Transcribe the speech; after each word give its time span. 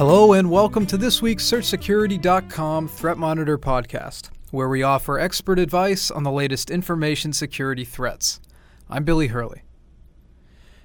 Hello, 0.00 0.32
and 0.32 0.50
welcome 0.50 0.86
to 0.86 0.96
this 0.96 1.20
week's 1.20 1.44
SearchSecurity.com 1.44 2.88
Threat 2.88 3.18
Monitor 3.18 3.58
podcast, 3.58 4.30
where 4.50 4.70
we 4.70 4.82
offer 4.82 5.18
expert 5.18 5.58
advice 5.58 6.10
on 6.10 6.22
the 6.22 6.32
latest 6.32 6.70
information 6.70 7.34
security 7.34 7.84
threats. 7.84 8.40
I'm 8.88 9.04
Billy 9.04 9.26
Hurley. 9.26 9.60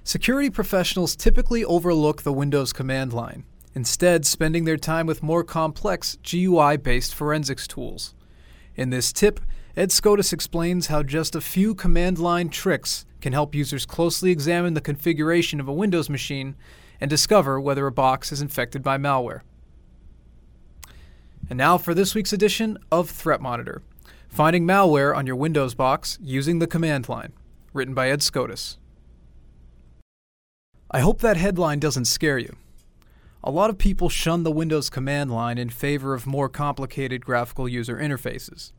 Security 0.04 0.50
professionals 0.50 1.16
typically 1.16 1.64
overlook 1.64 2.24
the 2.24 2.32
Windows 2.34 2.74
command 2.74 3.14
line, 3.14 3.44
instead, 3.74 4.26
spending 4.26 4.66
their 4.66 4.76
time 4.76 5.06
with 5.06 5.22
more 5.22 5.42
complex 5.42 6.18
GUI 6.22 6.76
based 6.76 7.14
forensics 7.14 7.66
tools. 7.66 8.14
In 8.74 8.90
this 8.90 9.14
tip, 9.14 9.40
Ed 9.78 9.88
Skoudis 9.88 10.34
explains 10.34 10.88
how 10.88 11.02
just 11.02 11.34
a 11.34 11.40
few 11.40 11.74
command 11.74 12.18
line 12.18 12.50
tricks 12.50 13.06
can 13.22 13.32
help 13.32 13.54
users 13.54 13.86
closely 13.86 14.30
examine 14.30 14.74
the 14.74 14.82
configuration 14.82 15.58
of 15.58 15.68
a 15.68 15.72
Windows 15.72 16.10
machine 16.10 16.54
and 17.00 17.10
discover 17.10 17.60
whether 17.60 17.86
a 17.86 17.92
box 17.92 18.32
is 18.32 18.40
infected 18.40 18.82
by 18.82 18.98
malware. 18.98 19.40
And 21.48 21.56
now 21.56 21.78
for 21.78 21.94
this 21.94 22.14
week's 22.14 22.32
edition 22.32 22.78
of 22.90 23.08
Threat 23.10 23.40
Monitor 23.40 23.82
Finding 24.28 24.66
Malware 24.66 25.16
on 25.16 25.26
Your 25.26 25.36
Windows 25.36 25.74
Box 25.74 26.18
Using 26.20 26.58
the 26.58 26.66
Command 26.66 27.08
Line, 27.08 27.32
written 27.72 27.94
by 27.94 28.10
Ed 28.10 28.20
Skoudis. 28.20 28.76
I 30.90 31.00
hope 31.00 31.20
that 31.20 31.36
headline 31.36 31.78
doesn't 31.78 32.04
scare 32.04 32.38
you. 32.38 32.56
A 33.42 33.50
lot 33.50 33.70
of 33.70 33.78
people 33.78 34.08
shun 34.08 34.42
the 34.42 34.50
Windows 34.50 34.90
command 34.90 35.30
line 35.30 35.56
in 35.56 35.70
favor 35.70 36.14
of 36.14 36.26
more 36.26 36.48
complicated 36.48 37.24
graphical 37.24 37.68
user 37.68 37.96
interfaces. 37.96 38.72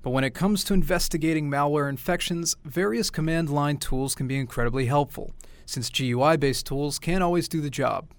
But 0.00 0.10
when 0.10 0.24
it 0.24 0.34
comes 0.34 0.64
to 0.64 0.74
investigating 0.74 1.50
malware 1.50 1.88
infections, 1.88 2.56
various 2.64 3.10
command 3.10 3.50
line 3.50 3.78
tools 3.78 4.14
can 4.14 4.26
be 4.26 4.38
incredibly 4.38 4.86
helpful, 4.86 5.32
since 5.72 5.88
GUI 5.88 6.36
based 6.36 6.66
tools 6.66 6.98
can't 6.98 7.22
always 7.22 7.48
do 7.48 7.62
the 7.62 7.70
job. 7.70 8.10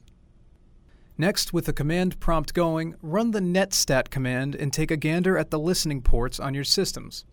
Next, 1.18 1.54
with 1.54 1.66
the 1.66 1.74
command 1.74 2.20
prompt 2.20 2.56
going, 2.56 2.96
run 3.04 3.30
the 3.32 3.40
netstat 3.40 4.10
command 4.10 4.56
and 4.56 4.74
take 4.74 4.90
a 4.90 4.98
gander 4.98 5.38
at 5.38 5.52
the 5.52 5.60
listening 5.60 6.02
ports 6.02 6.40
on 6.40 6.56
your 6.56 6.64
systems. 6.64 7.26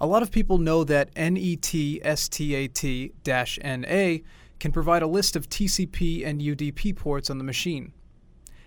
A 0.00 0.06
lot 0.06 0.22
of 0.22 0.30
people 0.30 0.58
know 0.58 0.84
that 0.84 1.12
netstat-na 1.16 2.68
can 4.60 4.72
provide 4.72 5.02
a 5.02 5.08
list 5.08 5.34
of 5.34 5.48
TCP 5.48 6.24
and 6.24 6.40
UDP 6.40 6.94
ports 6.94 7.28
on 7.28 7.38
the 7.38 7.44
machine. 7.44 7.92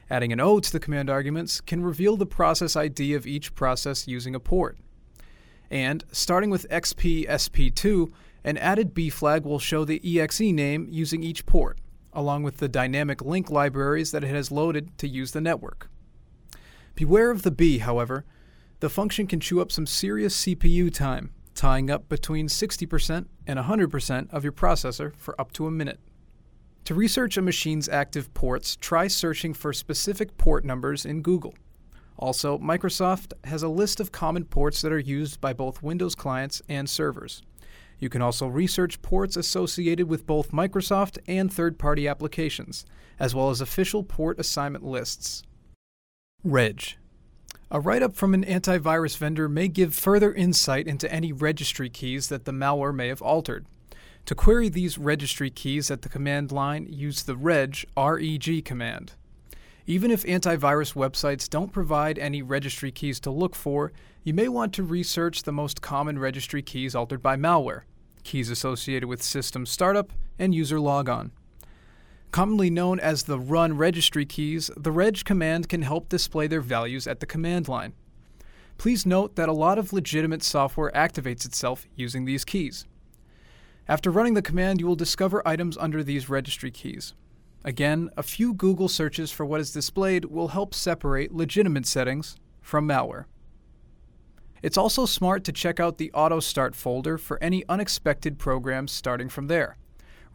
Adding 0.10 0.34
an 0.34 0.42
O 0.42 0.60
to 0.60 0.72
the 0.72 0.82
command 0.82 1.10
arguments 1.10 1.62
can 1.62 1.82
reveal 1.82 2.18
the 2.18 2.26
process 2.26 2.76
ID 2.76 3.14
of 3.14 3.26
each 3.26 3.56
process 3.56 4.06
using 4.08 4.36
a 4.36 4.42
port. 4.42 4.78
And 5.72 6.04
starting 6.12 6.50
with 6.50 6.70
XP 6.70 7.30
SP2, 7.30 8.12
an 8.46 8.60
added 8.60 8.94
B 8.94 9.10
flag 9.10 9.44
will 9.44 9.58
show 9.58 9.84
the 9.84 10.00
exe 10.22 10.40
name 10.40 10.88
using 10.92 11.24
each 11.24 11.48
port, 11.48 11.80
along 12.14 12.44
with 12.44 12.58
the 12.58 12.70
dynamic 12.70 13.24
link 13.24 13.50
libraries 13.50 14.12
that 14.12 14.24
it 14.24 14.30
has 14.30 14.52
loaded 14.52 14.96
to 15.00 15.08
use 15.08 15.32
the 15.32 15.42
network. 15.42 15.90
Beware 16.94 17.32
of 17.32 17.42
the 17.42 17.52
B, 17.52 17.80
however. 17.80 18.24
The 18.82 18.90
function 18.90 19.26
can 19.26 19.40
chew 19.40 19.62
up 19.62 19.72
some 19.72 19.88
serious 19.88 20.46
CPU 20.46 20.94
time, 20.94 21.32
tying 21.56 21.90
up 21.90 22.08
between 22.08 22.48
60% 22.48 23.26
and 23.48 23.60
100% 23.60 24.32
of 24.32 24.44
your 24.44 24.54
processor 24.54 25.16
for 25.16 25.40
up 25.42 25.52
to 25.54 25.66
a 25.66 25.72
minute. 25.72 26.00
To 26.84 26.94
research 26.94 27.38
a 27.38 27.42
machine's 27.42 27.90
active 27.90 28.32
ports, 28.36 28.76
try 28.76 29.08
searching 29.08 29.56
for 29.56 29.74
specific 29.74 30.38
port 30.38 30.64
numbers 30.64 31.04
in 31.04 31.24
Google. 31.24 31.56
Also, 32.18 32.60
Microsoft 32.60 33.34
has 33.46 33.64
a 33.64 33.68
list 33.68 34.00
of 34.00 34.12
common 34.12 34.46
ports 34.46 34.84
that 34.84 34.92
are 34.92 35.00
used 35.00 35.42
by 35.42 35.52
both 35.52 35.82
Windows 35.82 36.14
clients 36.14 36.62
and 36.70 36.88
servers. 36.88 37.42
You 38.00 38.10
can 38.10 38.22
also 38.22 38.48
research 38.48 39.02
ports 39.02 39.38
associated 39.38 40.08
with 40.08 40.28
both 40.28 40.52
Microsoft 40.52 41.18
and 41.28 41.52
third 41.52 41.78
party 41.78 42.08
applications, 42.08 42.86
as 43.20 43.34
well 43.34 43.50
as 43.50 43.62
official 43.62 44.04
port 44.04 44.40
assignment 44.40 44.84
lists. 44.84 45.44
Reg. 46.44 46.96
A 47.72 47.80
write 47.80 48.04
up 48.04 48.16
from 48.16 48.34
an 48.34 48.46
antivirus 48.46 49.18
vendor 49.18 49.50
may 49.50 49.68
give 49.68 49.96
further 49.96 50.32
insight 50.34 50.88
into 50.88 51.12
any 51.12 51.32
registry 51.32 51.90
keys 51.90 52.30
that 52.30 52.46
the 52.46 52.52
malware 52.52 52.94
may 52.94 53.08
have 53.08 53.22
altered. 53.22 53.66
To 54.26 54.36
query 54.36 54.70
these 54.70 54.98
registry 54.98 55.50
keys 55.50 55.90
at 55.90 56.02
the 56.02 56.10
command 56.10 56.52
line, 56.52 56.88
use 56.90 57.24
the 57.24 57.36
reg 57.36 57.86
reg 57.98 58.64
command. 58.64 59.14
Even 59.88 60.10
if 60.10 60.24
antivirus 60.24 60.96
websites 60.96 61.48
don't 61.48 61.72
provide 61.72 62.18
any 62.18 62.42
registry 62.42 62.92
keys 62.92 63.20
to 63.20 63.30
look 63.30 63.56
for, 63.56 63.92
you 64.24 64.34
may 64.34 64.48
want 64.48 64.74
to 64.74 64.84
research 64.84 65.44
the 65.44 65.52
most 65.52 65.80
common 65.80 66.18
registry 66.18 66.64
keys 66.64 66.96
altered 66.96 67.22
by 67.22 67.36
malware, 67.36 67.82
keys 68.24 68.50
associated 68.50 69.08
with 69.08 69.22
system 69.22 69.64
startup, 69.64 70.12
and 70.40 70.56
user 70.56 70.80
logon. 70.80 71.32
Commonly 72.32 72.72
known 72.72 73.00
as 73.00 73.24
the 73.24 73.40
run 73.40 73.78
registry 73.78 74.26
keys, 74.26 74.72
the 74.76 74.92
reg 74.92 75.24
command 75.24 75.70
can 75.70 75.84
help 75.84 76.10
display 76.10 76.48
their 76.48 76.62
values 76.62 77.06
at 77.06 77.20
the 77.20 77.28
command 77.28 77.68
line. 77.68 77.94
Please 78.80 79.06
note 79.06 79.36
that 79.36 79.48
a 79.48 79.54
lot 79.54 79.78
of 79.78 79.94
legitimate 79.94 80.42
software 80.42 80.92
activates 80.96 81.46
itself 81.46 81.86
using 81.96 82.26
these 82.26 82.44
keys. 82.44 82.88
After 83.88 84.10
running 84.10 84.34
the 84.34 84.42
command, 84.42 84.80
you 84.80 84.88
will 84.88 84.96
discover 84.96 85.48
items 85.48 85.78
under 85.78 86.04
these 86.04 86.28
registry 86.28 86.72
keys. 86.72 87.14
Again, 87.66 88.12
a 88.16 88.22
few 88.22 88.54
Google 88.54 88.88
searches 88.88 89.32
for 89.32 89.44
what 89.44 89.60
is 89.60 89.72
displayed 89.72 90.26
will 90.26 90.50
help 90.50 90.76
separate 90.76 91.34
legitimate 91.34 91.88
settings 91.88 92.36
from 92.62 92.88
malware. 92.88 93.26
It's 94.62 94.78
also 94.78 95.08
smart 95.08 95.44
to 95.46 95.52
check 95.52 95.80
out 95.80 95.98
the 95.98 96.12
Auto 96.12 96.40
Start 96.40 96.76
folder 96.76 97.18
for 97.18 97.42
any 97.42 97.64
unexpected 97.68 98.38
programs 98.38 98.92
starting 98.92 99.30
from 99.30 99.48
there. 99.48 99.78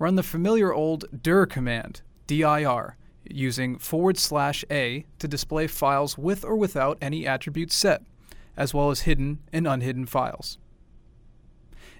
Run 0.01 0.17
the 0.17 0.25
familiar 0.25 0.75
old 0.75 1.05
dir 1.23 1.47
command, 1.47 2.03
dir, 2.27 2.97
using 3.25 3.79
forward 3.79 4.19
slash 4.19 4.65
a 4.69 5.07
to 5.21 5.29
display 5.29 5.69
files 5.69 6.19
with 6.19 6.45
or 6.45 6.57
without 6.57 6.99
any 7.01 7.29
attributes 7.29 7.77
set, 7.77 8.03
as 8.57 8.75
well 8.75 8.91
as 8.91 9.03
hidden 9.03 9.39
and 9.53 9.69
unhidden 9.69 10.07
files. 10.07 10.59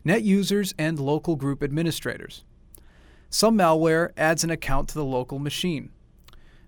Net 0.05 0.23
users 0.23 0.75
and 0.77 0.99
local 0.99 1.37
group 1.37 1.63
administrators. 1.63 2.43
Some 3.31 3.57
malware 3.57 4.11
adds 4.17 4.45
an 4.45 4.51
account 4.51 4.89
to 4.89 4.95
the 4.95 5.05
local 5.05 5.39
machine. 5.39 5.91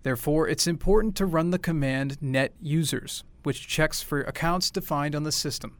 Therefore, 0.03 0.49
it's 0.49 0.67
important 0.67 1.17
to 1.17 1.27
run 1.27 1.51
the 1.51 1.59
command 1.59 2.17
net 2.23 2.55
users 2.61 3.25
which 3.43 3.67
checks 3.67 4.03
for 4.03 4.21
accounts 4.23 4.71
defined 4.71 5.15
on 5.15 5.23
the 5.23 5.33
system. 5.33 5.77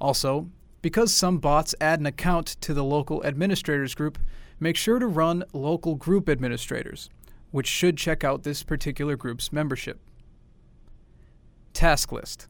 Also, 0.00 0.48
because 0.82 1.12
some 1.12 1.38
bots 1.38 1.74
add 1.80 2.00
an 2.00 2.06
account 2.06 2.46
to 2.60 2.72
the 2.74 2.84
local 2.84 3.24
administrators 3.24 3.94
group, 3.94 4.18
make 4.60 4.76
sure 4.76 4.98
to 4.98 5.06
run 5.06 5.44
local 5.52 5.94
group 5.94 6.28
administrators, 6.28 7.10
which 7.50 7.66
should 7.66 7.96
check 7.96 8.24
out 8.24 8.42
this 8.42 8.62
particular 8.62 9.16
group's 9.16 9.52
membership. 9.52 10.00
Task 11.72 12.12
list. 12.12 12.46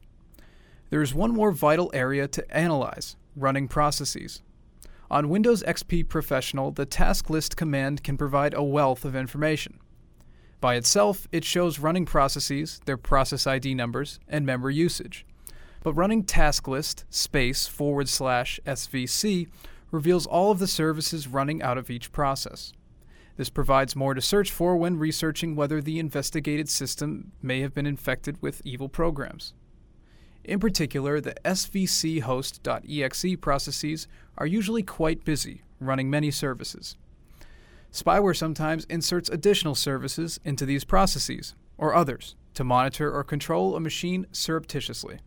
There 0.89 1.01
is 1.01 1.13
one 1.13 1.33
more 1.33 1.51
vital 1.51 1.91
area 1.93 2.27
to 2.29 2.55
analyze 2.55 3.17
running 3.35 3.67
processes. 3.67 4.41
On 5.09 5.29
Windows 5.29 5.63
XP 5.63 6.09
Professional, 6.09 6.71
the 6.71 6.85
task 6.85 7.29
list 7.29 7.55
command 7.55 8.03
can 8.03 8.17
provide 8.17 8.53
a 8.53 8.63
wealth 8.63 9.05
of 9.05 9.15
information. 9.15 9.79
By 10.59 10.75
itself, 10.75 11.27
it 11.31 11.45
shows 11.45 11.79
running 11.79 12.05
processes, 12.05 12.81
their 12.85 12.97
process 12.97 13.47
ID 13.47 13.73
numbers, 13.73 14.19
and 14.27 14.45
memory 14.45 14.75
usage. 14.75 15.25
But 15.81 15.93
running 15.93 16.23
task 16.23 16.67
list 16.67 17.05
space 17.09 17.67
forward 17.67 18.09
slash 18.09 18.59
SVC 18.65 19.47
reveals 19.91 20.25
all 20.25 20.51
of 20.51 20.59
the 20.59 20.67
services 20.67 21.27
running 21.27 21.61
out 21.61 21.77
of 21.77 21.89
each 21.89 22.11
process. 22.11 22.73
This 23.37 23.49
provides 23.49 23.95
more 23.95 24.13
to 24.13 24.21
search 24.21 24.51
for 24.51 24.75
when 24.75 24.97
researching 24.97 25.55
whether 25.55 25.79
the 25.79 25.99
investigated 25.99 26.67
system 26.67 27.31
may 27.41 27.61
have 27.61 27.73
been 27.73 27.85
infected 27.85 28.41
with 28.41 28.61
evil 28.65 28.89
programs. 28.89 29.53
In 30.47 30.61
particular, 30.61 31.19
the 31.19 31.35
svc 31.43 32.21
host.exe 32.21 33.35
processes 33.41 34.07
are 34.37 34.45
usually 34.45 34.81
quite 34.81 35.25
busy, 35.25 35.61
running 35.81 36.09
many 36.09 36.31
services. 36.31 36.95
Spyware 37.91 38.35
sometimes 38.35 38.85
inserts 38.85 39.29
additional 39.29 39.75
services 39.75 40.39
into 40.45 40.65
these 40.65 40.85
processes, 40.85 41.53
or 41.77 41.93
others, 41.93 42.35
to 42.53 42.63
monitor 42.63 43.13
or 43.13 43.25
control 43.25 43.75
a 43.75 43.81
machine 43.81 44.25
surreptitiously. 44.31 45.19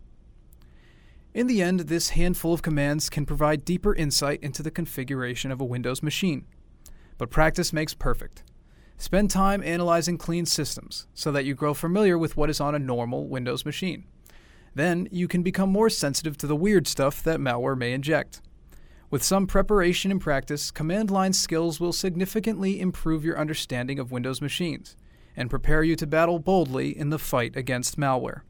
In 1.35 1.47
the 1.47 1.61
end, 1.61 1.81
this 1.81 2.11
handful 2.11 2.55
of 2.55 2.63
commands 2.63 3.11
can 3.11 3.27
provide 3.27 3.65
deeper 3.65 3.95
insight 3.95 4.43
into 4.43 4.63
the 4.63 4.71
configuration 4.71 5.53
of 5.53 5.61
a 5.61 5.67
Windows 5.67 6.03
machine. 6.03 6.47
But 7.19 7.31
practice 7.31 7.75
makes 7.75 7.93
perfect. 7.93 8.43
Spend 8.97 9.31
time 9.31 9.63
analyzing 9.63 10.17
clean 10.17 10.47
systems 10.47 11.07
so 11.13 11.31
that 11.31 11.45
you 11.45 11.55
grow 11.55 11.75
familiar 11.75 12.17
with 12.19 12.37
what 12.39 12.51
is 12.51 12.61
on 12.61 12.75
a 12.75 12.79
normal 12.79 13.29
Windows 13.29 13.67
machine. 13.67 14.07
Then 14.75 15.09
you 15.11 15.29
can 15.29 15.43
become 15.43 15.71
more 15.71 15.91
sensitive 15.91 16.37
to 16.39 16.47
the 16.47 16.57
weird 16.57 16.87
stuff 16.87 17.23
that 17.23 17.41
malware 17.41 17.77
may 17.77 17.93
inject. 17.93 18.41
With 19.11 19.25
some 19.25 19.47
preparation 19.47 20.13
and 20.13 20.21
practice, 20.21 20.71
command 20.71 21.11
line 21.11 21.33
skills 21.33 21.81
will 21.81 21.93
significantly 21.93 22.81
improve 22.81 23.25
your 23.25 23.39
understanding 23.39 23.99
of 23.99 24.13
Windows 24.13 24.41
machines 24.41 24.97
and 25.37 25.51
prepare 25.51 25.83
you 25.83 25.97
to 25.97 26.07
battle 26.07 26.39
boldly 26.39 26.97
in 26.97 27.11
the 27.11 27.19
fight 27.19 27.57
against 27.57 27.99
malware. 27.99 28.43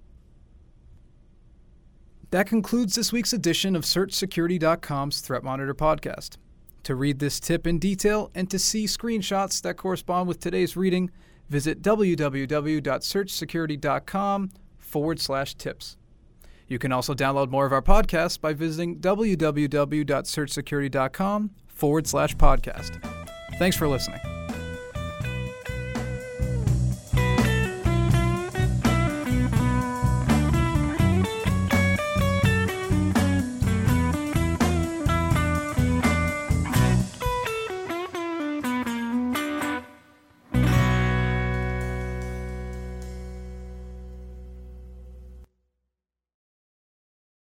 That 2.30 2.46
concludes 2.46 2.94
this 2.94 3.12
week's 3.12 3.32
edition 3.32 3.74
of 3.74 3.84
SearchSecurity.com's 3.84 5.20
Threat 5.20 5.42
Monitor 5.42 5.74
podcast. 5.74 6.36
To 6.84 6.94
read 6.94 7.18
this 7.18 7.40
tip 7.40 7.66
in 7.66 7.78
detail 7.78 8.30
and 8.34 8.50
to 8.50 8.58
see 8.58 8.84
screenshots 8.84 9.60
that 9.62 9.76
correspond 9.76 10.28
with 10.28 10.40
today's 10.40 10.76
reading, 10.76 11.10
visit 11.48 11.82
www.searchsecurity.com 11.82 14.50
forward 14.78 15.20
slash 15.20 15.54
tips. 15.54 15.96
You 16.70 16.78
can 16.78 16.92
also 16.92 17.12
download 17.14 17.50
more 17.50 17.66
of 17.66 17.72
our 17.72 17.82
podcasts 17.82 18.40
by 18.40 18.54
visiting 18.54 19.00
www.searchsecurity.com 19.00 21.50
forward 21.66 22.06
slash 22.06 22.36
podcast. 22.36 23.04
Thanks 23.58 23.76
for 23.76 23.88
listening. 23.88 24.20